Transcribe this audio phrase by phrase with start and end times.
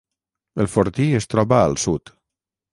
[0.63, 2.15] El fortí es troba al sud.